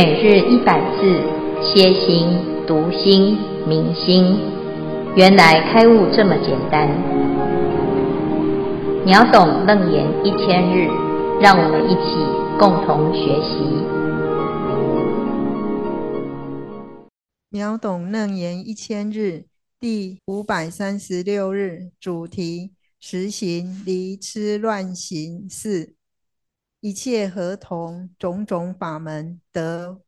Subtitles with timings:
[0.00, 1.00] 每日一百字，
[1.60, 2.28] 歇心、
[2.68, 4.38] 读心、明心，
[5.16, 6.88] 原来开悟这么简单。
[9.04, 10.86] 秒懂楞严一千日，
[11.40, 12.14] 让我们一起
[12.60, 13.58] 共同学习。
[17.50, 19.46] 秒懂楞严一千日
[19.80, 25.97] 第五百三十六日主题：实行离痴乱行四。
[26.80, 30.00] 一切合同种种法门得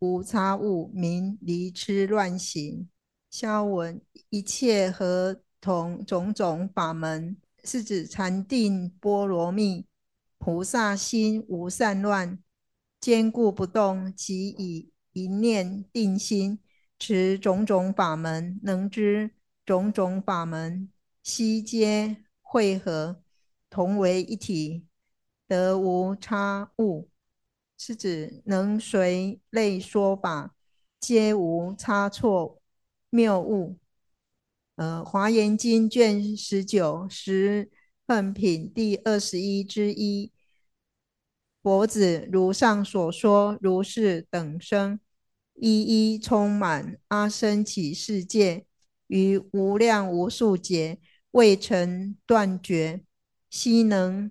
[0.00, 2.88] 无差误，名离痴乱行。
[3.30, 9.86] 消文：一切合同种种法门，是指禅定波罗蜜，
[10.36, 12.38] 菩萨心无散乱，
[13.00, 16.58] 坚固不动，即以一念定心
[16.98, 19.30] 持种种法门，能知
[19.64, 20.90] 种种法门
[21.22, 23.22] 悉皆会合，
[23.70, 24.84] 同为一体。
[25.48, 27.08] 得无差误，
[27.78, 30.54] 是指能随类说法，
[31.00, 32.60] 皆无差错
[33.08, 33.78] 谬误。
[34.76, 37.70] 呃，《华严经》卷十九十
[38.06, 40.30] 分品第二十一之一，
[41.62, 45.00] 佛子如上所说，如是等生，
[45.54, 48.66] 一一充满阿僧只世界，
[49.06, 53.02] 于无量无数劫未曾断绝，
[53.48, 54.30] 悉能。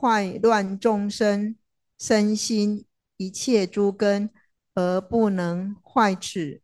[0.00, 1.56] 坏乱众生
[1.98, 4.30] 身心一切诸根，
[4.74, 6.62] 而不能坏此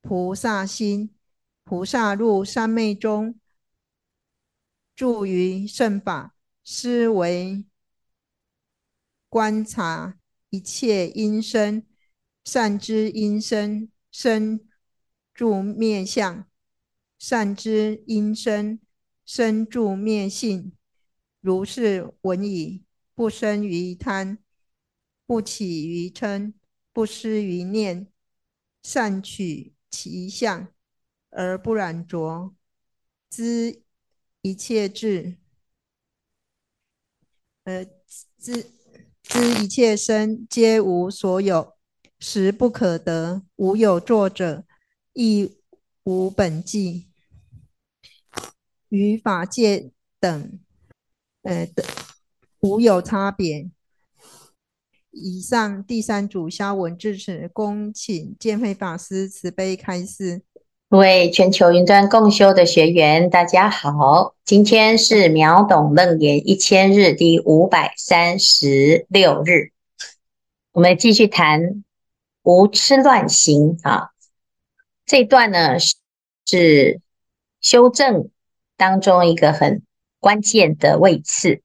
[0.00, 1.14] 菩萨心。
[1.62, 3.38] 菩萨入三昧中，
[4.96, 7.64] 住于圣法，思维
[9.28, 10.18] 观察
[10.50, 11.86] 一切因生，
[12.44, 14.60] 善知因生生
[15.32, 16.44] 住灭相，
[17.16, 18.80] 善知因生
[19.24, 20.72] 生住灭性。
[21.42, 22.84] 如是闻已，
[23.16, 24.38] 不生于贪，
[25.26, 26.54] 不起于嗔，
[26.92, 28.06] 不思于念，
[28.80, 30.68] 善取其相，
[31.30, 32.54] 而不染着，
[33.28, 33.82] 知
[34.42, 35.36] 一切智，
[37.64, 37.84] 呃，
[38.38, 38.70] 知
[39.24, 41.76] 知一切生皆无所有，
[42.20, 44.64] 实不可得，无有作者，
[45.12, 45.58] 亦
[46.04, 47.10] 无本际，
[48.90, 50.61] 于法界等。
[51.42, 51.84] 呃的
[52.60, 53.70] 无有差别。
[55.10, 60.42] 以上第三组消文至此，恭请建辉法师慈悲开示。
[60.88, 69.72] 各位全球云端共修的学员，大家好，今天是秒懂楞严一千日第五百三十六日，
[70.72, 71.82] 我们继续谈
[72.42, 74.10] 无痴乱行啊。
[75.04, 75.78] 这段呢
[76.46, 77.00] 是
[77.60, 78.30] 修正
[78.76, 79.82] 当中一个很。
[80.22, 81.62] 关键的位次，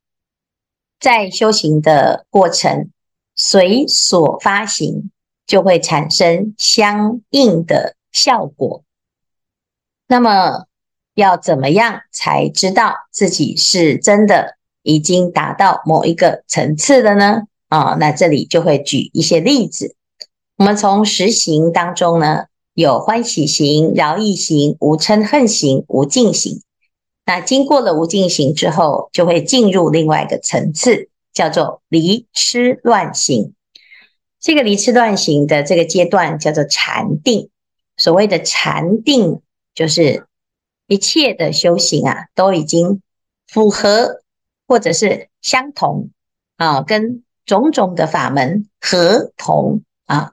[1.00, 2.90] 在修行的过程，
[3.36, 5.12] 随所发行
[5.46, 8.82] 就会产生相应的效果。
[10.08, 10.66] 那么，
[11.14, 17.44] 要怎么样才知道自己是真的已经达到某一个层次的呢？
[17.68, 19.96] 啊，那这里就会举一些例子。
[20.56, 26.64] 我们从十行当中呢，有欢喜行、饶益行、无嗔恨行、无净行。
[27.28, 33.54] 那经过了无尽行之后，就会进入另外一个层次，叫做离痴乱行。
[34.40, 37.50] 这个离痴乱行的这个阶段叫做禅定。
[37.98, 39.42] 所谓的禅定，
[39.76, 40.26] 就是
[40.88, 43.02] 一切的修行啊，都已经
[43.46, 44.22] 符合
[44.66, 46.12] 或者是相同
[46.56, 50.32] 啊，跟种种的法门合同啊，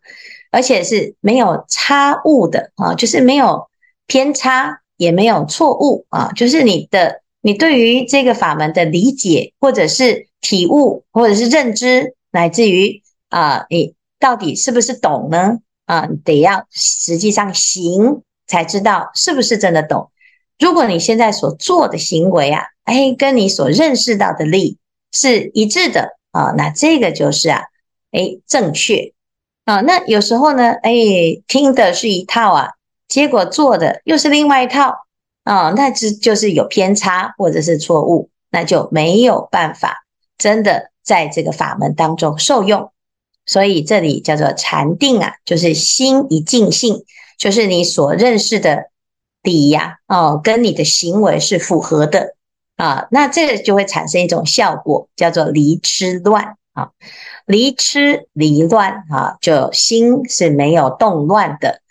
[0.53, 3.69] 而且是没有差误的啊，就是没有
[4.07, 4.83] 偏差。
[5.05, 15.59] 也没有错误啊，就是你的，你对于这个法门的理解，或者是体悟，或者是认知，乃至于啊，你到底是不是懂呢？
[15.85, 20.11] 啊，得要实际上行才知道是不是真的懂。
[20.59, 24.79] 如果你现在所做的行为啊，哎，跟你所认识到的力
[25.13, 27.61] 是一致的啊，那这个就是啊，
[28.13, 29.13] 哎，正确
[29.67, 29.81] 啊。
[29.83, 30.93] 那有时候呢，哎，
[31.47, 32.71] 听的是一套啊。
[33.07, 35.07] 结果做的又是另外一套
[35.45, 40.05] 啊，那这就是有偏差或者是错误，那就没有办法
[40.39, 42.91] 真的在这个法门当中受用。
[43.45, 47.05] 所以这里叫做禅定啊，就是心一静性，
[47.39, 48.87] 就是你所认识的
[49.43, 52.35] 理呀，哦，跟你的行为是符合的
[52.77, 56.93] 啊，那这个就会产生一种效果，叫做离痴乱啊，
[57.45, 61.83] 离痴离乱啊，就心是没有动乱的，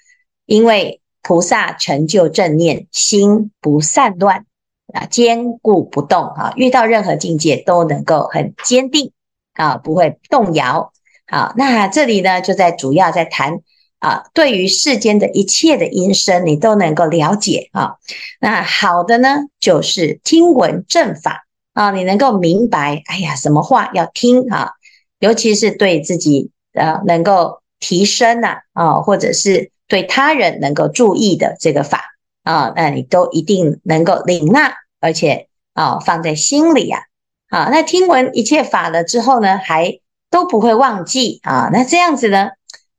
[0.48, 1.00] 因为。
[1.23, 4.45] 菩萨成就正念，心不散乱
[4.93, 9.11] 啊，坚固不动啊，遇到任何境界都能够很坚定
[9.53, 10.91] 啊，不会动摇。
[11.25, 13.61] 好，那这里呢，就在主要在谈
[13.99, 17.95] 啊，对于世间的一切的音声，你都能够了解啊。
[18.41, 24.71] 那好的呢，就是听闻正法啊，你能够明白，哎呀，什么话要听啊？
[25.19, 37.03] 尤其是对自己呃能够提升呐啊，或者是对他人能够注意的这个法啊，那你都一定能够领纳，而且啊放在心里呀。
[37.50, 40.00] 啊，那听闻一切法了之后呢，还
[40.31, 41.69] 都不会忘记啊。
[41.71, 42.50] 那这样子呢，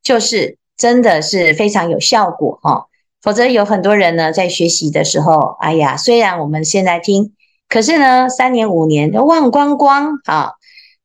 [0.02, 2.86] 就是真的是非常有效果哈。
[3.20, 7.32] 否则有很多人呢，在学习的时候，哎呀，虽然我们现在听，
[7.68, 10.52] 可是呢，三年五年都忘光光啊。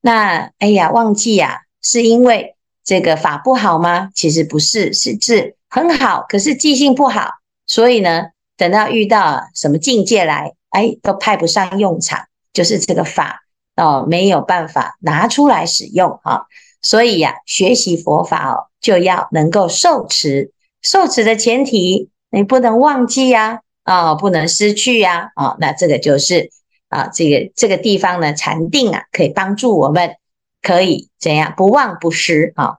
[0.02, 4.10] 那哎呀，忘记呀，是因为这个法不好吗？
[4.14, 7.31] 其实不是，是是很好，可是记性不好，
[7.68, 8.27] 所以呢，
[8.57, 12.25] 等到遇到什么境界来，哎，都派不上用场。
[12.51, 13.44] 就是这个法
[13.75, 16.48] 哦，没有办法拿出来使用啊，
[16.81, 20.51] 所以呀，学习佛法哦，就要能够受持。
[20.81, 26.50] 受持的前提，你不能忘记呀，啊，不能失去呀，啊，那这个就是
[26.89, 30.15] 啊，这个这个地方呢，禅定啊，可以帮助我们，
[30.63, 32.77] 可以怎样不忘不失啊。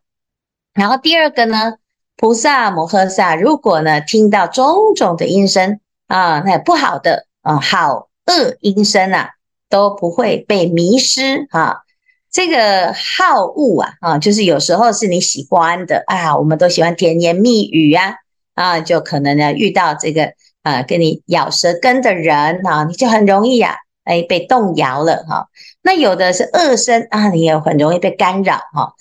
[0.74, 1.74] 然后第二个呢，
[2.20, 9.30] 菩萨摩诃萨，如果呢听到种种的音声啊，那不好的啊，好恶音声啊。
[9.70, 11.84] 都不会被迷失哈，
[12.28, 18.16] 这个好恶啊啊，就是有时候是你喜欢的啊，我们都喜欢甜言蜜语呀
[18.56, 20.32] 啊，就可能呢遇到这个
[20.64, 25.46] 啊跟你咬舌根的人啊，你就很容易啊哎被动摇了哈。
[25.82, 28.94] 那有的是恶声啊，你也很容易被干扰哈。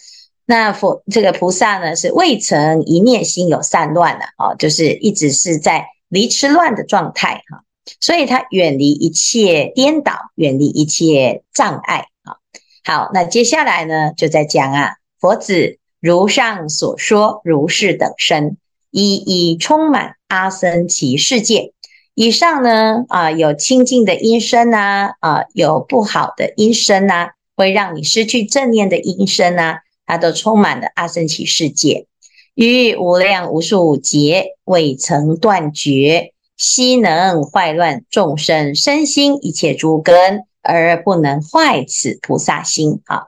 [0.49, 7.61] 那佛这个菩萨呢是未曾一念心有散乱的啊，就是一直是在离痴乱的状态哈。
[8.01, 12.37] 所以他远离一切颠倒，远离一切障碍啊。
[12.83, 18.57] 好，那接下来呢，就在讲啊，佛子如上所说，如是等身，
[18.89, 21.73] 一一充满阿僧祇世界。
[22.15, 29.75] 以上呢，啊，有清净的音声呐，啊，有不好的音声呐，会让你失去正念的音声呐，
[30.09, 32.07] 它都充满了阿僧祇世界，
[32.55, 36.33] 于无量无数劫未曾断绝。
[36.57, 43.27] 悉能坏乱众生身心一切诸根，而不能坏此菩萨心啊！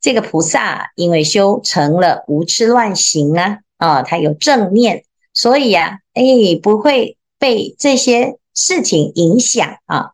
[0.00, 6.22] 这个菩萨因为修成了无痴乱行啊，啊，他有正念，所以呀、啊，哎，
[6.62, 10.10] 不会被这些事情影响啊。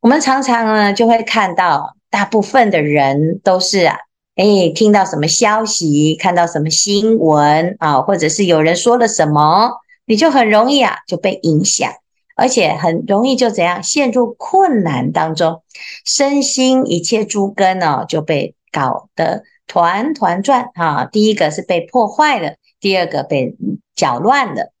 [0.00, 3.98] 我们常常呢，就会看到大部分的人都是啊，
[4.36, 9.70] 哎，听到什么消息，看到什么新闻啊，或者是有人说了什么。
[10.06, 11.90] 你就很容易啊，就被影响，
[12.36, 15.62] 而且很容易就怎样陷入困难当中，
[16.04, 21.06] 身心一切诸根呢、就被搞得团团转啊。
[21.06, 23.56] 第一个是被破坏了，第二个被
[23.94, 24.72] 搅乱了。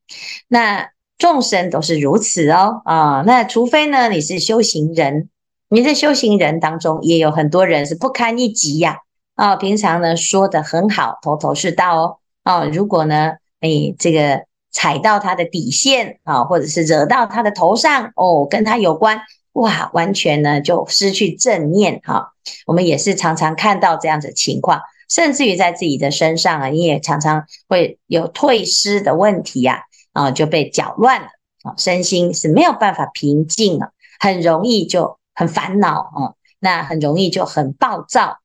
[0.46, 3.22] 那众生都是如此哦啊。
[3.24, 5.30] 那除非呢你是修行人，
[5.70, 8.98] 你在修行人当中也有很多人是不堪一击呀。
[9.36, 12.64] 哦平常呢说得很好，头头是道哦啊。
[12.64, 14.44] 如果呢你这个。
[14.76, 19.20] 踩到他的底线啊，或者是惹到他的头上哦，跟他有关
[19.52, 22.32] 哇，完全呢就失去正念哈。
[22.66, 31.28] 我们也是常常看到这样子的情况，甚至于在自己的身上啊，你也常常会有退失的问题呀啊，就被搅乱了
[31.62, 38.38] 啊，身心是没有办法平静了，很容易就很烦恼啊，那很容易就很暴躁。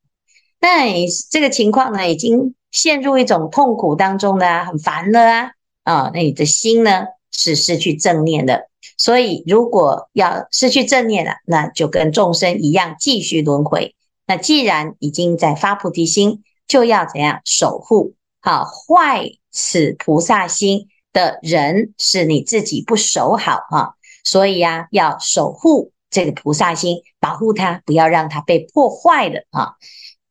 [0.61, 5.51] 那你这个情况呢，已经陷入一种痛苦当中了，很烦了啊。
[5.83, 13.95] 啊，那你的心呢是失去正念的，所以如果要失去正念了，那就跟众生一样继续轮回。
[14.27, 18.13] 那既然已经在发菩提心，就要怎样守护？
[18.41, 29.73] 好，坏此菩萨心的人是你自己不守好啊，所以呀，要守护这个菩萨心，保护它，不要让它被破坏了啊。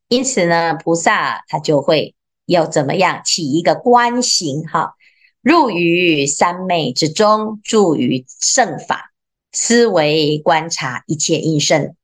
[0.09, 2.15] 因此呢，菩萨他就会
[2.47, 4.95] 要怎么样起一个观行哈。
[5.41, 9.11] 入于三昧之中，住于圣法，
[9.51, 11.95] 思维观察一切应声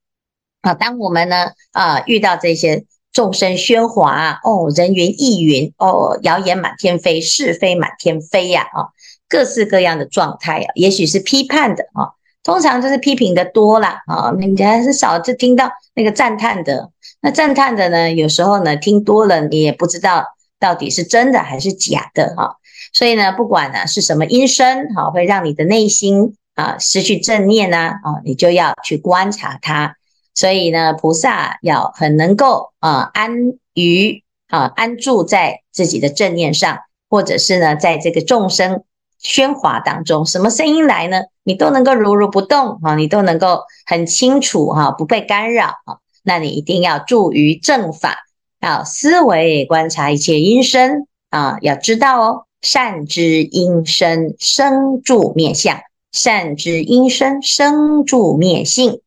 [0.62, 0.76] 啊。
[0.76, 8.94] 当我们呢啊遇到这些众生喧哗哦，人云亦云哦，谣言满天飞，是非满天飞呀啊，
[9.28, 16.92] 各式各样的状态啊，也许是批判的啊，通常就是批评的多了啊，你还是少就听到那个赞叹的。
[17.26, 22.58] 那赞叹的呢，有时候呢听多了，你也不知道到底是真的还是假的哈。
[22.94, 29.96] 所以呢，不管呢是什么音声，哈，会让你的内心啊失去正念呢，啊，你就要去观察它。
[30.36, 33.32] 所以呢，菩萨要很能够啊安
[33.74, 36.78] 于啊，安住在自己的正念上，
[37.10, 38.84] 或者是呢，在这个众生
[39.20, 41.24] 喧哗当中，什么声音来呢？
[41.44, 45.98] 你都能够如如不动啊，你都能够很清楚哈，不被干扰啊。
[46.26, 48.26] 那你一定要住于正法，
[48.60, 55.80] 要思维观察一切音声啊，要知道哦，善知音声生住灭相，
[56.12, 59.02] 善知音声生住灭性。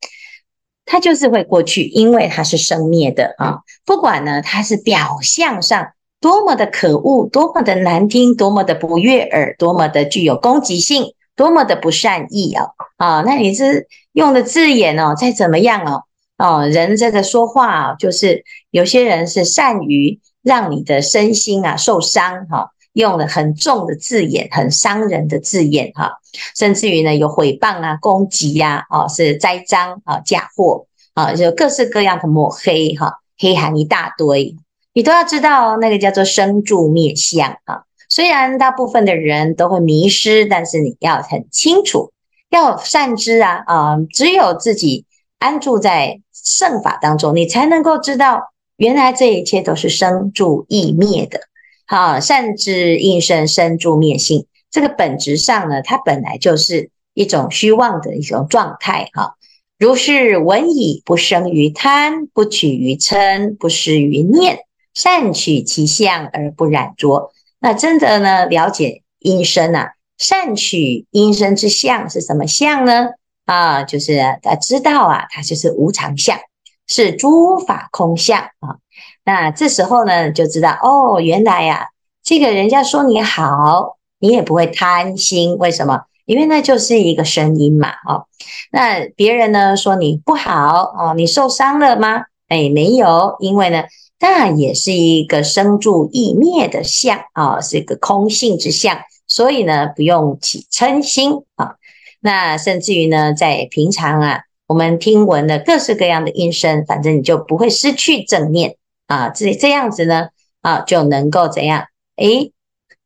[0.87, 3.59] 它就是会过去，因为它是生灭的啊。
[3.85, 5.89] 不管呢，它是表象上
[6.21, 13.23] 多么的可恶，多么的难听，多么的不悦耳，多么的具有攻击性，多么的不善意啊啊！
[13.27, 16.05] 那你是用的字眼哦，再怎么样哦
[16.39, 26.13] 哦，人这个说话啊，就是有些人是善于让你的身心啊受伤哈，用了很重的字眼，很伤人的字眼哈。
[26.57, 34.55] 甚至于呢，有诽谤啊、攻击呀，啊，是栽赃啊、嫁祸啊，就各式各样的抹黑哈，黑函一大堆，
[34.93, 37.83] 你都要知道，那个叫做生住灭相啊。
[38.09, 42.13] 虽然大部分的人都会迷失，但是你要很清楚，
[42.49, 45.05] 要善知啊啊，只有自己
[45.39, 51.41] 安住在圣法当中，你才能够知道，原来这一切都是生住异灭的。
[51.87, 54.47] 好，善知应身生住灭性。
[54.71, 59.37] 这个本质上呢，它本来就是一种虚妄的一种状态哈。
[59.79, 64.59] 如是闻已，不生于贪，不取于嗔，不失于念，
[64.93, 67.33] 善取其相而不染浊。
[67.61, 73.11] 那真的呢，了解音声啊，善取音声之相是什么相呢？
[73.49, 76.39] 啊，就是他知道啊，它就是无常相，
[76.87, 78.77] 是诸法空相啊。
[79.25, 81.89] 那这时候呢，就知道哦，原来呀、
[82.23, 83.97] 这个人家说你好。
[84.21, 86.03] 你也不会贪心，为什么？
[86.27, 88.27] 因为那就是一个声音嘛，哦。
[88.73, 92.25] 那别人呢说你不好哦，你受伤了吗？
[92.49, 93.85] 哎，没有，因为呢，
[94.19, 101.77] 那也是一个生住异灭的相啊，是一个空性之相，所以呢，不用起嗔心啊。
[102.21, 110.29] 那甚至于呢，在平常啊，我们听闻的各式各样的音声，反正你就不会失去正念啊，这这样子呢
[110.63, 111.87] 啊，就能够怎样？
[112.17, 112.51] 哎，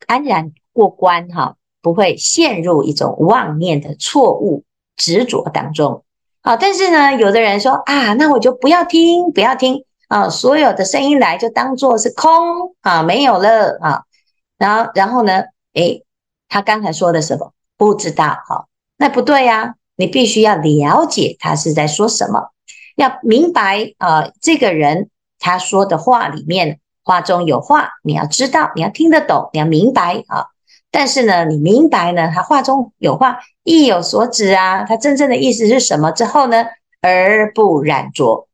[0.06, 0.52] 安然。
[0.74, 4.64] 过关哈，不会陷入一种妄念的错误
[4.96, 6.02] 执着当中。
[6.40, 14.04] 好，但是呢，有的人说啊，那我就不要听，不要听啊，所有的声音来就当做是空啊，没有了啊。
[14.56, 15.42] 然后，然后呢，
[15.74, 16.02] 诶，
[16.48, 17.52] 他刚才说的什么？
[17.76, 18.64] 不知道哈，
[18.96, 22.50] 那不对呀，你必须要了解他是在说什么，
[22.96, 30.46] 要明白啊，这个人他说的话里面话中有话，你要知道，你要听得懂，你要明白啊。
[30.90, 36.66] 但是呢，你明白呢，他话中有话，意有所指啊，他真正的意思是什么之后呢，
[37.00, 38.46] 而不染着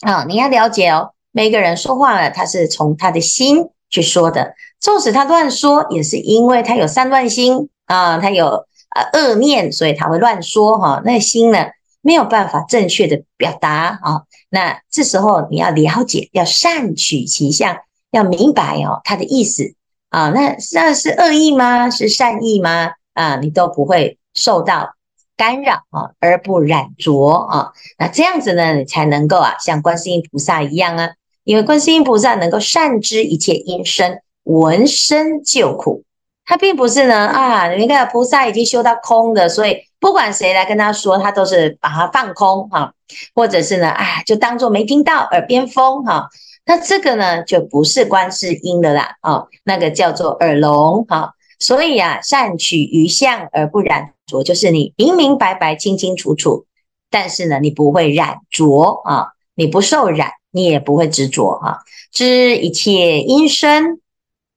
[0.00, 11.66] 啊，你要了解哦，每个人说话呢，他是从他的心去说的，纵使他乱说，也是因为他有三乱心啊，他有呃恶念，所以他会乱说哈，那心呢
[12.00, 17.76] 没有办法正确的表达啊，那这时候你要了解，要善取其相，
[18.10, 19.74] 要明白哦，他的意思。
[20.10, 21.90] 啊，那那是恶意吗？
[21.90, 22.92] 是善意吗？
[23.14, 24.94] 啊，你都不会受到
[25.36, 27.72] 干扰啊，而不染浊啊。
[27.98, 31.10] 那这样子呢，你才能够啊，像观世音菩萨一样啊，
[31.42, 36.04] 因为观世音菩萨能够善知一切音声，闻声救苦。
[36.46, 42.92] 他并不是呢啊，你看菩萨已经修到空的，所以不管谁来跟他说，他都是把它放空哈，
[43.34, 46.28] 或者是呢，啊，就当做没听到，耳边风哈。
[46.66, 56.64] 那这个呢，就不是观世音的啦，哦，那个叫做耳聋哈、所以啊，善取于相而不染着，就是你明明白白、清清楚楚，
[57.10, 61.78] 但是呢，你不会染浊啊，你不受染，你也不会执着啊。
[62.10, 64.00] 知一切音声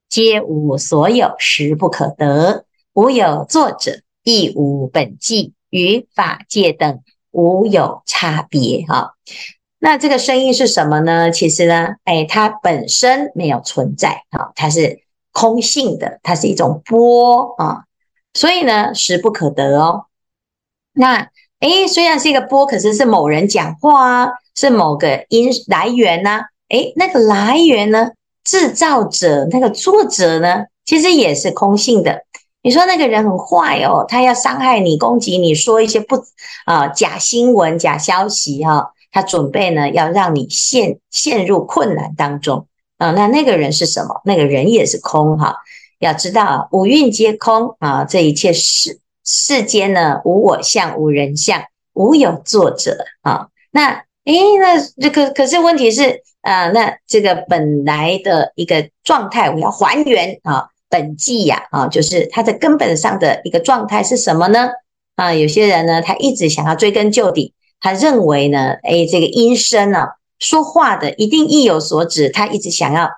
[0.10, 9.14] 皆无所有，实不可得，无有作者，亦无本际，与法界等无有差别哈。
[9.80, 11.30] 那这个声音是什么呢？
[11.30, 17.84] 其实呢，哎，它本身没有存在啊，它是空性的，它是一种波啊，
[18.34, 20.06] 所以呢，实不可得哦。
[20.94, 28.12] 那哎，虽然是一个波，可是是某人讲话啊，是某个音来源呐，哎，那个来源呢，
[28.48, 32.24] 制造者那个作者呢，其实也是空性的。
[32.64, 36.16] 你说那个人很坏哦，他要伤害你、攻击你，说一些不
[36.66, 38.94] 啊假新闻、假消息哈。
[39.12, 43.12] 他准备呢，要让你陷陷入困难当中啊！
[43.12, 44.22] 那那个人是什么？
[44.26, 45.56] 那个人也是空哈。
[46.00, 51.64] 要知道五蕴皆空啊，这一切世世间呢，无我相，无人相，
[51.94, 53.48] 无有作者啊。
[53.72, 64.70] 那诶，那这个可是问题是，啊，那这个本来的一个状态，我要还原啊，本际呀啊，就是它的根本上的一个状态是什么呢？
[65.18, 70.08] 啊，有些人呢，他一直想要追根究底，他认为呢，哎，这个音声啊，
[70.40, 73.10] 说话的一定意有所指，他一直想要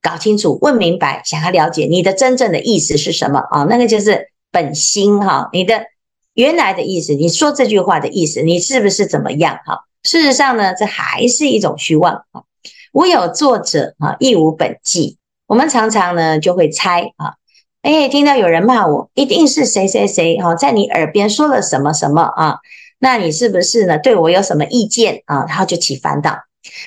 [0.00, 3.64] 搞清楚、问明白，想要了解你的真正的意思是什么啊？
[3.64, 5.84] 那个就是本心哈，你的
[6.32, 9.84] 原来的意思，你说这句话的意思，你是不是怎么样哈？
[10.02, 12.44] 事实上呢，这还是一种虚妄啊。
[12.92, 15.18] 无有作者啊，亦无本际。
[15.46, 17.34] 我们常常呢就会猜啊，
[17.82, 22.58] 哎，听到有人骂我，一定是谁谁谁哈，在你耳边说了什么什么啊？
[22.98, 25.44] 那你是不是呢对我有什么意见啊？
[25.48, 26.36] 然后就起烦恼，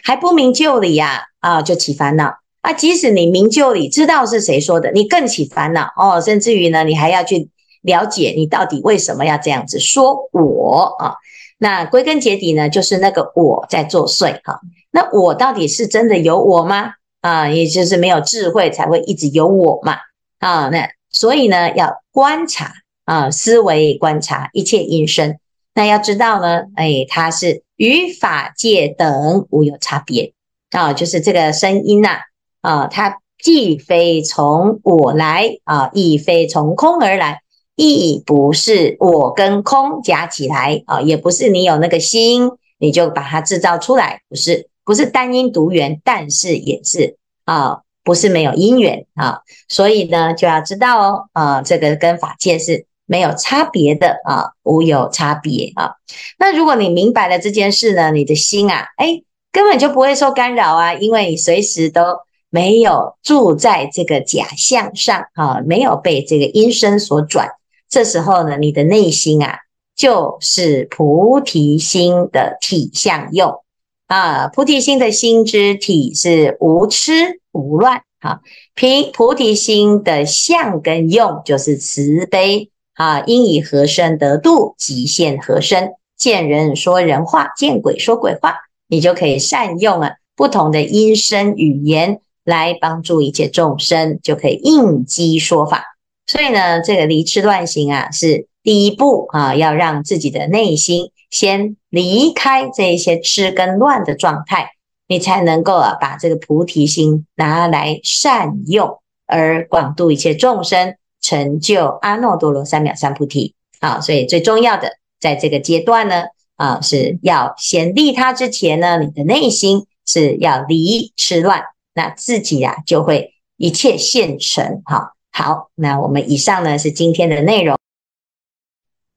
[0.03, 2.73] 还不明就里呀啊，就起烦恼啊。
[2.73, 6.19] 即使你明就里，知道是谁说的，你更起烦恼哦。
[6.19, 7.49] 甚至于呢，你还要去
[7.81, 11.15] 了解你到底为什么要这样子说我啊？
[11.57, 14.59] 那归根结底呢，就是那个我在作祟哈。
[14.95, 16.93] 那我到底是真的有我吗？
[17.21, 19.97] 啊，也就是没有智慧才会一直有我嘛。
[20.37, 22.71] 啊，那所以呢，要观察
[23.05, 25.39] 啊，思维观察一切音声。
[25.73, 30.33] 那要知道呢，哎，它是与法界等无有差别
[30.69, 32.19] 啊，就是这个声音呐，
[32.61, 37.41] 啊，它既非从我来啊，亦非从空而来，
[37.75, 44.69] 亦不是我跟空加起来啊，也不是你有那个心，你就把它制造出来，不是。
[44.85, 55.93] 不是单因独缘，但是也是啊，不是没有因缘啊，所以呢，就要知道哦，啊，这个跟法界是没有差别的啊，无有差别啊。
[56.37, 59.21] 那如果你明白了这件事呢，你的心啊，哎，
[59.51, 62.01] 根本就不会受干扰啊，因为你随时都
[62.49, 67.49] 没有住在这个假象上啊，没有被这个音声所转。
[67.89, 69.59] 这时候呢，你的内心啊，
[69.95, 73.63] 就是菩提心的体相用。
[74.07, 78.41] 啊，菩提心的心之体是无痴无乱，哈，
[78.75, 95.83] 凭菩提心的相跟用就是慈悲啊，应以何身得度，即现何身，见人说人话，见鬼说鬼话，你就可以善用啊不同的音声语言来帮助一切众生，就可以应机说法。
[96.27, 101.09] 所以呢，这个离痴乱行啊，是第一步啊，要让自己的内心。
[101.33, 104.73] 先离开这些痴跟乱的状态，
[105.07, 113.55] 你才能够啊把这个菩提心拿来善用，而广度一切众生，成就阿耨多罗三藐三菩提。
[113.79, 121.63] 啊，所以最重要的在这个阶段呢，啊是要先利他之前呢，你的内心是要离痴乱，
[121.95, 124.83] 那自己啊就会一切现成。
[124.85, 127.75] 好，好，那我们以上呢是今天的内容。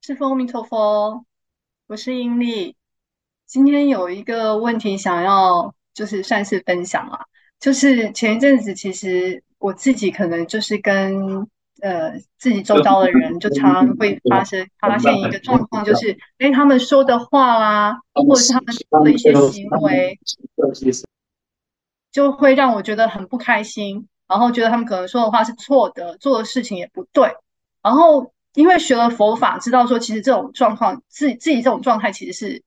[0.01, 1.26] 师父阿弥陀佛。
[1.88, 2.75] 我是英丽，
[3.46, 7.20] 今天有一个问题想要就是算是分享啊，
[7.61, 11.46] 就是前一阵子其实我自己可能就是跟
[11.81, 20.18] 呃自己周遭的人就常常会发生发现一个状况，就是诶他们说的话啦，或者是他们做的一些行为，
[22.11, 27.31] 就会让我觉得很不开心，然后觉得他们可能说的话是错的，做的事情也不对，
[27.81, 28.33] 然后。
[28.57, 32.64] 因为学了佛法，知道说其实这种状况，自自己这种状态其实是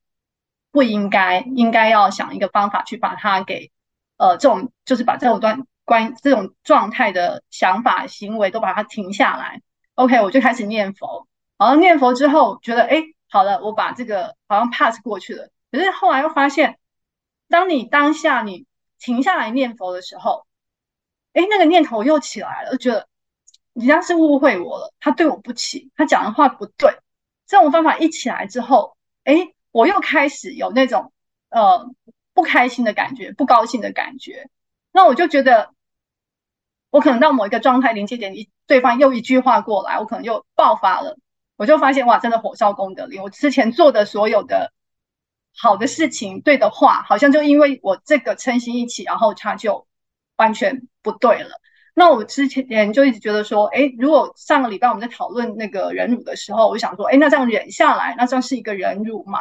[0.70, 3.72] 不应该，应该要想一个方法去把它给，
[4.16, 9.62] 呃，这种就是把这种段关这种状态的想法行为都把它停下来。
[9.96, 11.26] OK，我就开始念佛，
[11.58, 15.50] 然后念佛之后觉得，哎，好了，我把这个好像 pass 过去了。
[15.72, 16.78] 可是后来又发现，
[17.48, 18.64] 当你当下你
[19.00, 20.46] 停下来念佛的时候，
[21.32, 23.09] 哎，那个念头又起来了，就觉得。
[23.80, 26.94] 人家是误会我了，他对我不起，他讲的话不对。
[27.46, 31.12] 这种方法一起来之后，诶，我又开始有那种
[31.48, 31.90] 呃
[32.32, 34.48] 不开心的感觉，不高兴的感觉。
[34.92, 35.74] 那我就觉得，
[36.90, 41.16] 我可能到某一个状态临界点，一对方又一句话过来，我可能又爆发了。
[41.56, 43.20] 我就发现哇，真的火烧功德林。
[43.22, 44.72] 我之前做的所有的
[45.56, 49.86] 好的事情，对的话，好像就因为我这个嗔心一起，然后他就
[50.36, 51.60] 完全不对了。
[51.94, 59.40] 那我之前就一直觉得说，诶，如果上个礼拜我们在讨论那个忍辱的时候，我就想说，诶，那这样忍下来，那这样是一个忍辱吗？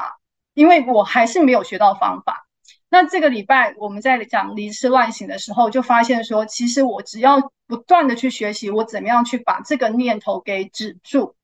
[0.54, 2.48] 因为我还是没有学到方法。
[2.90, 11.36] 那这个礼拜我们在讲离痴乱行的时候，就发现说，其实我只要不断的去学习，我怎么样去把这个念头给止住，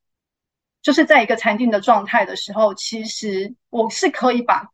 [0.82, 4.70] 就是在一个禅定的状态的时候，其实我是可以把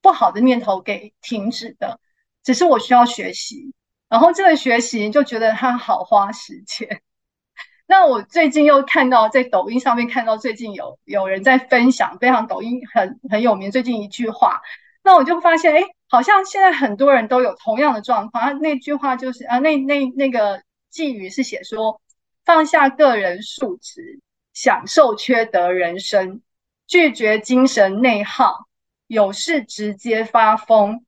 [0.00, 1.98] 不好的念头给停止的，
[2.44, 3.74] 只是我需要学习。
[4.12, 7.00] 然后这个学习就觉得它好花时间。
[7.88, 14.60] 那我最近又看到在抖音上面看到最近有有人在分享，非常抖音很很有名最近一句话，
[15.02, 18.58] 那我就发现，哎，好像现在很多人都有同样的状况。
[18.58, 22.02] 那句话就是啊，那那那个寄语是写说，
[22.44, 24.20] 放下个人素质，
[24.52, 26.42] 享受缺德人生，
[26.86, 28.68] 拒绝精神内耗，
[29.06, 31.06] 有事直接发疯。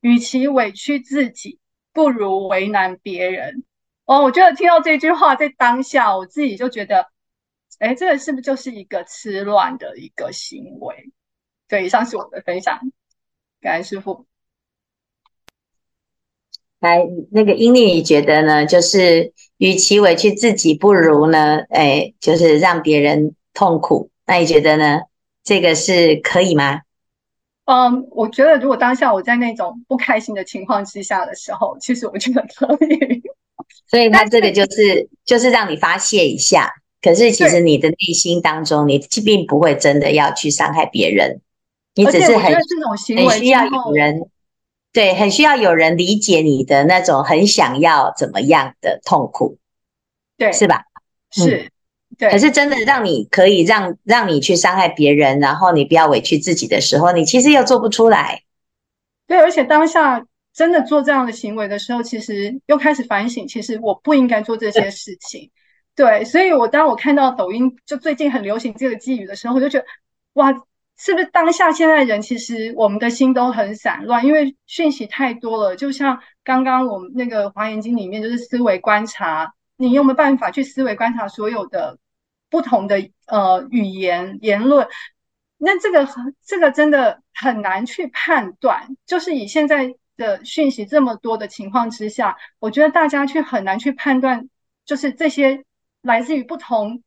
[0.00, 1.59] 与其委屈自己，
[1.92, 3.64] 不如为难别人。
[4.04, 7.06] 哦，我觉得听到这句话，在当下我自己就觉得，
[7.78, 11.12] 哎，这个是不是就是一个痴乱的一个行为？
[11.68, 12.80] 对，以上是我的分享。
[13.60, 14.26] 感恩师父。
[16.80, 18.64] 来，那个英丽，你觉得呢？
[18.66, 24.10] 就是与其委屈自己，不如呢，哎，就是让别人痛苦。
[24.26, 25.02] 那你觉得呢？
[25.44, 26.80] 这个是可以吗？
[27.70, 33.22] 嗯，我觉得如果当下我在那种不开心的情况之下的时候，其实我觉得可以。
[33.86, 36.72] 所以他这个就是就是让你发泄一下。
[37.00, 41.40] 可是其实你的内心当中，你并不会真的要去伤害别人。
[41.94, 44.28] 你只是很很需要有人，
[44.92, 49.58] 对，很需要有人理解你的那种很想要怎么样的痛苦，
[50.36, 50.82] 对，是吧？
[51.30, 51.70] 是，嗯、
[52.20, 52.30] 对。
[52.30, 58.42] 可是真的让你可以让让你去伤害别人，然后你不要委屈自己的时候，你其实又做不出来。
[59.26, 65.50] 对，而且当下真的做这样的行为的时候，其实又开始反省，其实我不应该做这些事情。
[65.96, 69.86] 对，对，所以我当我看到抖音就最近很流行这个寄语的时候，我就觉得
[70.34, 70.54] 哇。
[71.02, 75.74] 是不是当下现在人其实我们的心都很散乱，因为讯息太多了。
[75.74, 81.96] 就像刚刚我们那个《华严经》里面，就是思维观察，你有没有办法去思维观察所有的
[82.50, 84.86] 不同的呃语言言论？
[85.56, 86.06] 那这个
[86.44, 88.96] 这个真的很难去判断。
[89.06, 94.48] 就是以现在的讯息这么多的情况之下，我觉得大家却很难去判断，
[94.84, 95.64] 就是这些
[96.02, 97.02] 来自于不同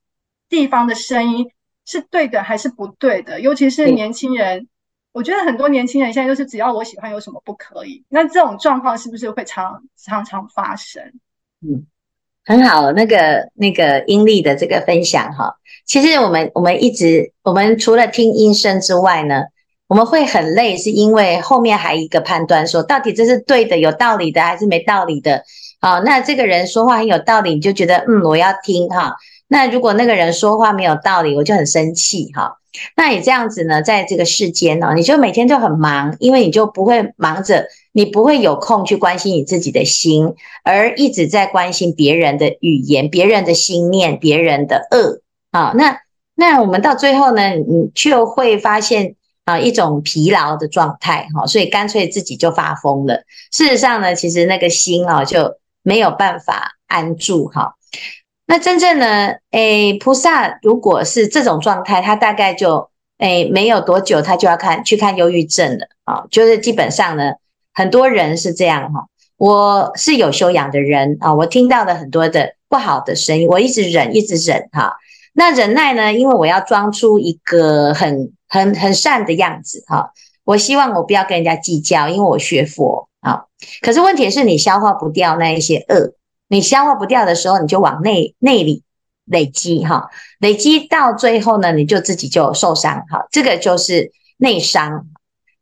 [0.50, 1.52] 地方的声音。
[1.86, 3.42] 是对的还是不对的？
[3.42, 4.70] 尤其是年轻人，
[5.12, 8.06] 我觉得很多年轻人现在就是只要我喜欢，有什么不可以？
[8.08, 11.04] 那这种状况是不是会常常常发生？
[11.60, 11.86] 嗯，
[12.46, 19.44] 很好，那个那个英丽的这个分享哈，其实我们我们一直我们除了听音声之外呢，
[19.88, 25.44] 我们会很累，是因为后面还一个判断说，到底这是对的、有道理的还是没道理的？
[25.80, 29.16] 好，那这个人说话很有道理，你就觉得嗯，我要听哈。
[29.54, 32.58] 那如果那个人说话没有道理，我就很生气哈。
[32.98, 45.72] 那你这样子呢，在这个世间呢，你就每天就很忙，因为你就不会忙着，你不会有空去关心你自己的心，而一直在关心别人的语言、别人的心念、别人的恶啊。
[45.76, 46.00] 那
[46.34, 49.14] 那我们到最后呢，你就会发现
[49.46, 53.24] 啊，一种疲劳的状态哈，所以干脆自己就发疯了。
[53.52, 57.76] 事实上呢，其实那个心啊就没有办法安住哈。
[58.46, 66.26] 那真正呢，诶，菩萨如果是这种状态，他大概就诶没有多久，他就要看去看忧郁症了啊。
[66.30, 67.32] 就是基本上呢，
[67.74, 69.06] 很多人是这样哈。
[69.38, 74.94] 我是有修养的人啊，我听到了很多的不好的声音，我一直忍，一直忍哈。
[75.34, 80.12] 那忍耐呢，因为我要装出一个很很很善的样子哈。
[80.44, 83.46] 我希望我不要跟人家计较，因为我学佛啊。
[83.82, 86.14] 可是问题是你消化不掉那一些恶。
[86.54, 88.84] 你消化不掉的时候，你就往内内里
[89.26, 95.08] 累积哈，累积到最后呢，你就自己就受伤哈，这个就是内伤。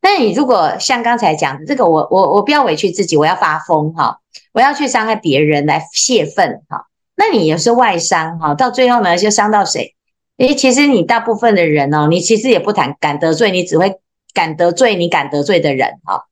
[0.02, 4.20] 那你如果像刚才讲的这个，我我我不要委屈自己，我要发疯哈，
[4.52, 9.96] 我要去伤害别人来泄愤哈，那你也是外伤哈，到最后呢就伤到谁？
[10.40, 14.02] 诶，其实你大部分的人哦，你其实也不谈敢得罪，你只会
[14.34, 16.26] 敢得罪你敢得罪的人哈，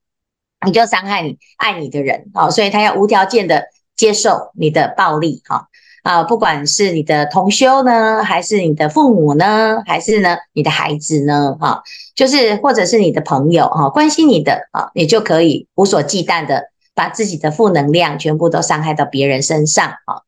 [0.65, 3.69] 你就伤害你爱你的人啊，所以他要无条件的。
[3.99, 5.67] 接受你的暴力，哈
[6.03, 11.83] 啊，不管是你的同修呢，还是你的父母呢，还是呢你的孩子呢，哈，
[12.15, 20.23] 就是或者是你的朋友，哈，关心你的啊，你就可以无所忌惮的把自己的负能量全部都伤害到别人身上，啊，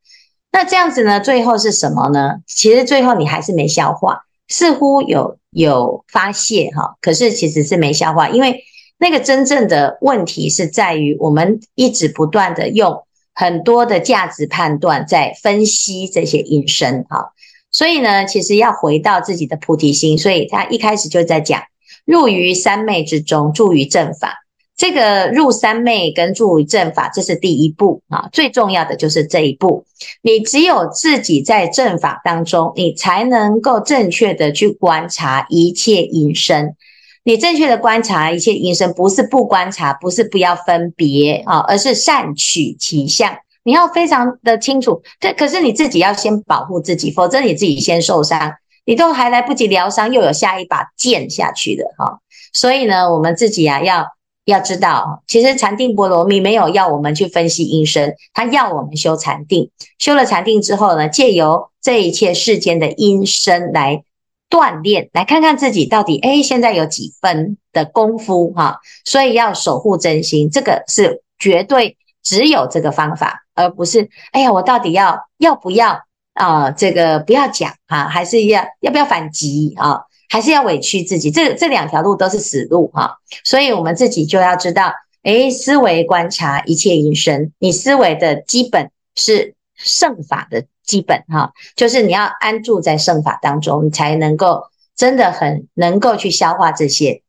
[0.52, 2.40] 那这样子呢，最后是什么呢？
[2.46, 8.62] 其实最后你还是没消化，似乎有有发泄，哈，可是其实是没消化，因为
[8.98, 13.06] 那个真正的问题是在于我们一直不断的用。
[13.34, 17.32] 很多的价值判断在分析这些音声哈，
[17.72, 21.62] 所以呢，其实要回到自己的菩提心，所以他一开始就在讲
[22.06, 24.40] 入于三昧之中，住于正法。
[24.78, 29.86] 这个入三昧跟住于正法，这是第一步啊，最重要的就是这一步。
[30.24, 36.76] 你只有自己在正法当中，你才能够正确的去观察一切音声。
[37.24, 43.38] 你正确的观察一切音声，不是不观察，不是不要分别啊，而是善取其相。
[43.64, 48.54] 你要非常的清楚，这可是你自己要先保护自己，否则你自己先受伤。
[48.86, 52.18] 你都还来不及疗伤，又有下一把剑下去的哈。
[52.54, 54.08] 所以呢，我们自己啊，要
[54.46, 59.70] 要知道，其实禅定波罗蜜没有要我们去分析音声，他要我们修禅定。
[60.00, 64.04] 修了禅定之后呢，借由这一切世间的音声来
[64.52, 68.80] 锻炼，来看看自己到底哎，现在有几分的功夫哈。
[69.06, 76.02] 所以要守护真心，这个是绝对只有这个方法，而不是哎呀，我到底要要不要
[76.34, 80.02] 啊、这个不要讲啊，还是要要不要反击啊？
[80.30, 94.64] 还是要委屈自己，这这两条路都是死路哈，所以我们自己就要知道，诶，思维观察一切因生，你思维的基本是圣法的基本哈，就是你要安住在圣法当中，你才能够
[94.96, 97.22] 真的很能够去消化这些，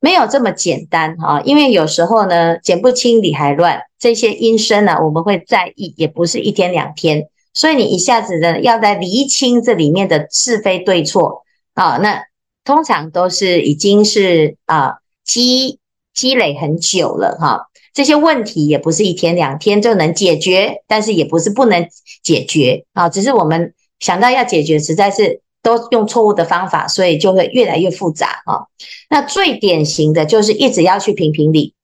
[0.00, 12.22] 没有这么简单哈，因为有时候呢，剪不清理还乱，这些音声呢，我们会在意，也不是一天两天，所以你一下子呢，要在厘清这里面的是非对错啊，那。
[12.64, 15.80] 通常都是已经是啊积
[16.14, 21.88] 积累很久了哈，这些问题也不是一天两天就能解决，但是也不是不能
[22.22, 28.66] 解决啊，只是我们想到要解决，实在是都用错误的方法，所以就会越来越复杂啊。
[29.10, 31.74] 那最典型的就是一直要去评评理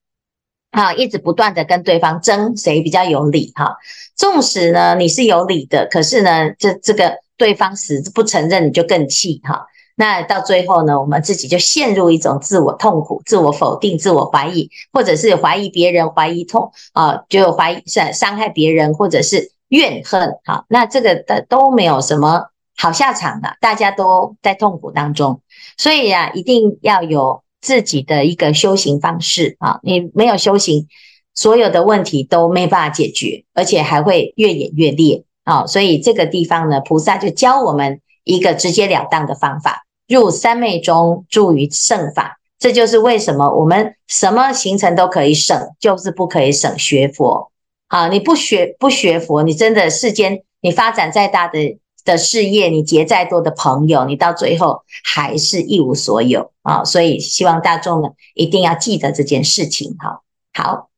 [0.70, 3.76] 啊，一直不断的跟对方争谁比较有理哈。
[4.16, 9.66] 纵使呢你是有理的，可是呢这这个对方死不承认，你就更气哈。
[9.98, 20.38] 那到最后呢，我们自己就陷入一种自我痛苦、自我否定、自我怀疑，或者是怀疑别人、怀疑痛啊，就怀疑伤伤害别人，或者是怨恨。
[20.44, 22.44] 好，那这个的都没有什么
[22.76, 25.40] 好下场的，大家都在痛苦当中。
[25.76, 30.86] 所以啊，一定要有自己的一个修行方式啊，你没有修行，
[31.34, 35.66] 所有的问题都没办法解决，而且还会越演越烈啊。
[35.66, 39.86] 所以这个地方呢，菩萨就教我们一个直截了当的方法。
[40.08, 47.52] 入三昧中，住于圣法，这就是为什么我们什么行程都可以省，就是不可以省学佛。
[47.88, 56.84] 啊，你不学不学佛，你真的世间你发展再大的的事业，你结再多的朋友，你到最后还是一无所有啊！
[56.84, 59.96] 所以希望大众呢一定要记得这件事情。
[59.98, 60.90] 哈，好，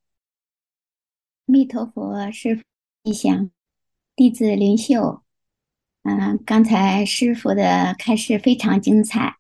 [1.46, 2.62] 阿弥陀佛，师父
[3.05, 3.51] 吉祥，
[4.16, 5.23] 弟子灵秀。
[6.03, 9.37] 嗯，刚才师傅的开示非常精彩，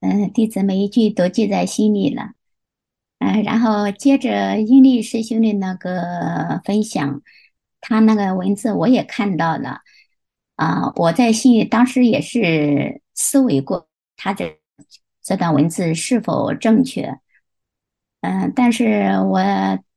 [0.00, 2.32] 嗯，弟子每一句都记在心里了。
[3.18, 7.22] 嗯，然后接着英利师兄的那个分享，
[7.80, 9.82] 他那个文字我也看到了，
[10.56, 13.86] 啊，我在心里当时也是思维过，
[14.16, 14.58] 他这
[15.22, 17.16] 这段文字是否正确？
[18.22, 19.40] 嗯，但是我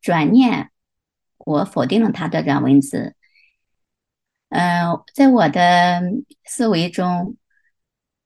[0.01, 0.69] 转念，
[1.39, 3.15] 我否定了他这段文字。
[4.49, 6.01] 嗯、在我的
[6.45, 7.35] 思维中，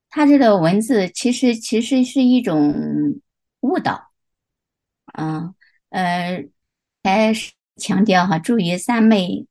[0.09, 3.21] 他这个文字其实其实是一种
[3.61, 4.11] 误导，
[5.13, 5.55] 嗯
[5.89, 6.45] 呃，
[7.03, 7.33] 还
[7.77, 9.47] 强调哈，住于三昧，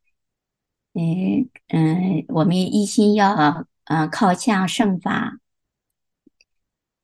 [0.94, 5.38] 嗯嗯，我们一心要嗯、靠向圣法，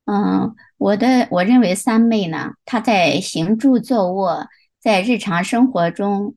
[0.05, 4.47] 嗯，我的我认为三昧呢，它在行住坐卧，
[4.79, 6.37] 在日常生活中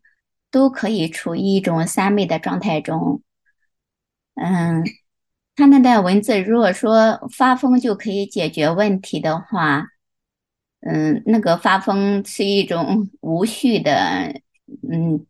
[0.52, 3.22] 都可以处于一种三昧的状态中。
[4.36, 4.84] 嗯，
[5.56, 9.88] 他那段文字，如果说发疯就可以解决问题的话，
[10.82, 14.42] 嗯，那个发疯是一种 无序的
[14.90, 15.26] 嗯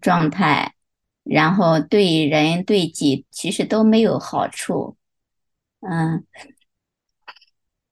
[0.00, 0.74] 状态，
[1.22, 4.96] 然后对人对己其实都没有好处。
[5.80, 6.24] 嗯，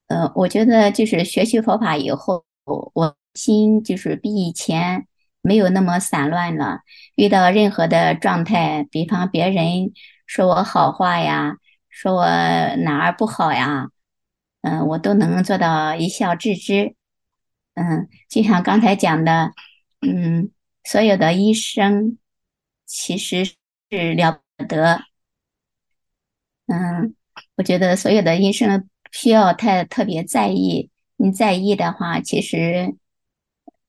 [0.07, 5.07] 呃，我觉得就是学习佛法以后，我心就是比以前
[5.45, 6.81] 没有那么散乱了。
[7.15, 9.93] 遇到任何的状态，比方别人。
[10.27, 11.59] 说我好话呀，
[11.91, 13.91] 说我哪儿不好呀，
[14.63, 16.97] 嗯，我都能做到一笑置之。
[17.75, 19.53] 嗯，就像刚才讲的，
[20.01, 20.51] 嗯，
[20.83, 22.17] 所有的医生
[22.87, 25.03] 其实是了不得。
[26.69, 27.15] 嗯，
[27.57, 30.91] 我觉得所有的音声需要太特别在意。
[31.17, 32.97] 你在意的话，其实，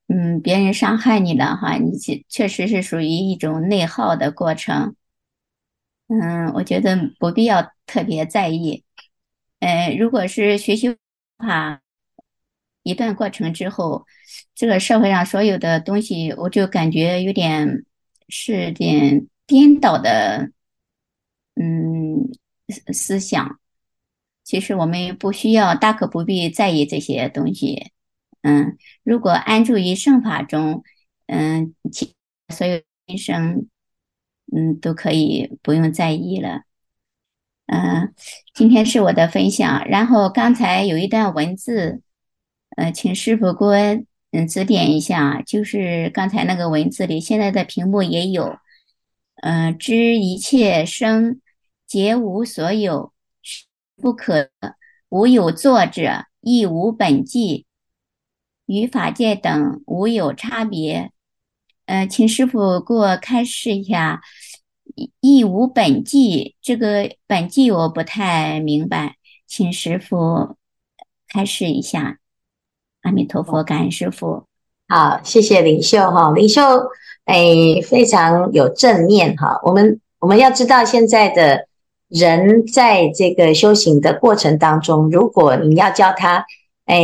[0.08, 4.96] 嗯，别人伤害你的话，你确确实是属于一种内耗的过程。
[6.08, 8.84] 嗯，我觉得不必要特别在意。
[9.60, 10.96] 呃，如果是学习
[11.40, 11.82] 法
[12.84, 14.06] 一段过程之后，
[14.54, 17.84] 这个社会上所有的东西，我就感觉有点
[18.30, 20.52] 是点颠倒的，
[21.56, 22.30] 嗯，
[22.94, 23.60] 思想。
[24.44, 27.92] 其实我们不需要，大可不必在意这些东西。
[28.46, 30.84] 嗯，如果安住于圣法中，
[31.26, 32.14] 嗯，其
[32.54, 33.68] 所有人生。
[34.56, 36.62] 嗯，都可以不用在意了。
[37.66, 38.14] 嗯，
[38.54, 39.88] 今天是我的分享。
[39.88, 42.04] 然后刚才有一段文字，
[42.78, 43.74] 呃，请师父给我
[44.32, 48.56] 嗯指点一下，就是刚才那个文字里，现在的屏幕也有。
[49.42, 51.42] 嗯、知一切生
[51.88, 53.12] 皆无所有，
[53.98, 54.52] 不可
[55.10, 57.66] 无有作者，亦无本际，
[58.66, 61.12] 与法界等无有差别。
[61.86, 64.22] 呃，请师傅给我开示一下。
[65.20, 70.56] 亦无本际，这个本际我不太明白，请师傅
[71.28, 72.20] 开示一下。
[73.02, 74.46] 阿弥陀佛，感恩师傅。
[74.88, 76.62] 好，谢谢领袖哈，领袖
[77.26, 79.60] 哎，非常有正念哈。
[79.64, 81.68] 我们我们要知道，现在的
[82.08, 86.46] 人在这个修行的过程当中，如果你要教他
[86.86, 86.98] 哎，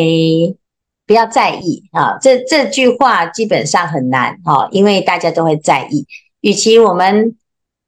[1.11, 6.07] 不要在意啊，这这句话基本上很难哈，因为大家都会在意。
[6.39, 7.35] 与其我们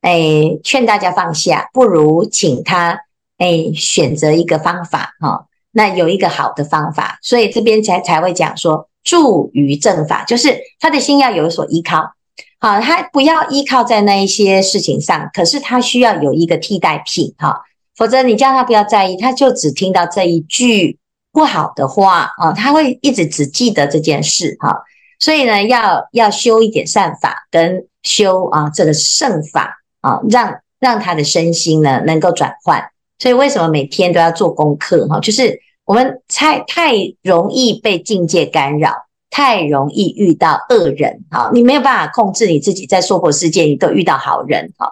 [0.02, 3.00] 哎，劝大家放下，不如请他
[3.38, 12.16] 哎选择一个方法哈、那有一个好的方法，所以这边才才会讲说，住于正法，就是他的心要有所依靠。
[12.60, 17.62] 好，他不要依靠在那一些事情上，可是他需要有一个替代品哈、
[17.96, 21.00] 否则你叫他不要在意，他就只听到这一句
[21.34, 24.74] 不好的话啊、他会一直只记得这件事哈、
[25.20, 29.80] 所以呢，要要修一点善法，跟修啊这个圣法。
[30.04, 32.84] 啊，让让他的身心呢能够转换，
[33.20, 35.18] 所以为什么每天都要做功课哈？
[35.22, 38.92] 就是我们太太容易被境界干扰，
[39.34, 44.88] 太容易遇到恶人哈，你没有办法控制你自己，在娑婆世界你都遇到好人哈。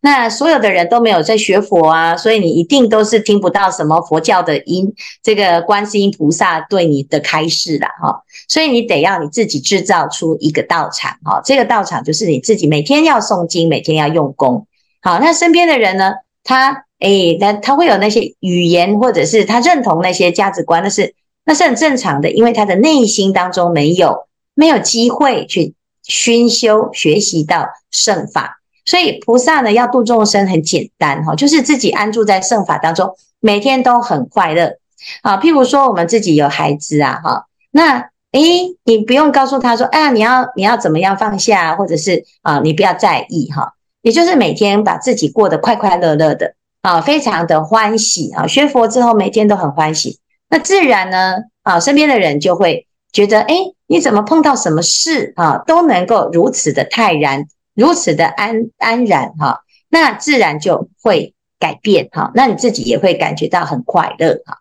[0.00, 8.20] 那所有的人都没有在学佛啊，所以你一定都是听不到什么佛教的音，这个观世音菩萨对你的开示啦哈。
[8.48, 14.66] 所以你得要你自己制造出一个道场哈，这个道场就是你自己每天要诵经，每天要用功。
[15.02, 16.14] 好，那身边的人呢？
[16.42, 34.78] 他诶，那他会有那些语言，或者是他认同那些价值观，那是那是很正常的，因为他的内心当中没有没有机会去熏修学习到圣法，所以菩萨呢要度众生很简单哈，就是自己安住在圣法当中，每天都很快乐。
[35.22, 38.10] 啊，譬如说我们自己有孩子啊，哈，那。
[38.34, 43.74] 诶，你不用告诉他说，哎呀，你要你要怎么样放下，或者是啊，你不要在意哈。
[44.02, 48.44] 也就是每天把自己过得快快乐乐的啊，非常的欢喜啊。
[48.44, 50.18] 学佛之后每天都很欢喜，
[50.54, 59.64] 那自然呢啊，身边的人就会觉得，诶，你怎么碰到什么事啊，都能够如此的泰然，如此的安安然哈。
[59.88, 64.58] 那自然就会改变哈，那你自己也会感觉到很快乐哈。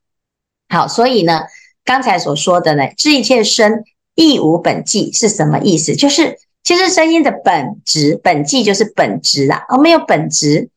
[0.69, 1.43] 好，所以呢。
[1.85, 3.83] 刚才所说的呢，知一切生
[4.15, 5.93] 亦无本际是什么意思？
[5.97, 9.65] 就是其实声音的本质，本际就是本质啦。
[9.67, 10.69] 而、哦、没有本质，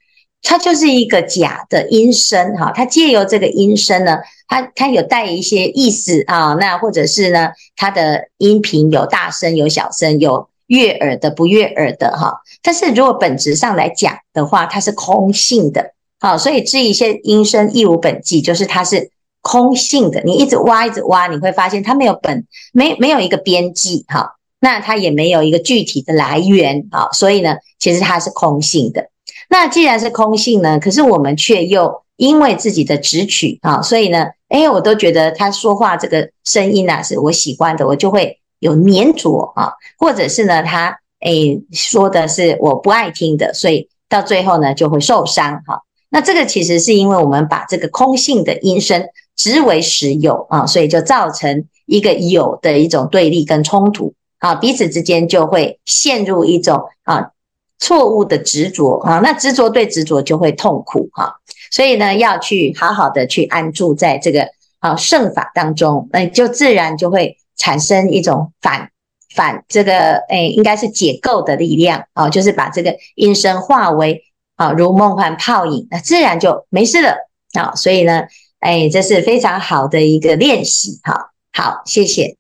[0.43, 2.73] 它就是一个假的音声哈。
[2.75, 6.55] 它借由这个音声呢，它它有带一些意思啊。
[6.55, 12.41] 那或者是呢，它的音频有大声有小声，有悦耳的不悦耳的哈。
[12.63, 15.93] 但是如果本质上来讲的话，它是空性的。
[16.19, 19.11] 好，所以这一些音声亦无本际，就是它是。
[19.43, 29.09] 空性的，你一直挖，一直挖，你会发现它没有本，没没有一个边际，哈，那它也没有一个具体的来源，啊，所以呢，其实它是空性的。
[29.49, 45.83] 那既然是空性呢，可是我们却又因为自己的执取，啊，所以呢，哎，我都觉得他说话这个声音啊是我喜欢的，我就会有黏着啊，或者是呢，他哎说的是我不爱听的，所以到最后呢就会受伤，哈。
[46.09, 49.07] 那这个其实是因为我们把这个空性的音声。
[49.39, 57.33] 执为实有啊，所以就造成一个有的一种对立跟冲突啊，彼此之间就会陷入一种啊
[57.79, 61.37] 错误的执着啊，那执着对执着就会痛苦哈，
[61.71, 64.49] 所以呢，要去好好的去安住在这个
[64.81, 68.91] 啊圣法当中，那就自然就会产生一种反
[69.35, 74.25] 反这个诶，应该是解构的力量啊，就是把这个音声化为
[74.57, 77.17] 啊如梦幻泡影，那自然就没事了
[77.55, 78.25] 啊，所以呢。
[78.59, 81.31] 哎，这是非常好的一个练习哈。
[81.53, 82.37] 好，谢谢。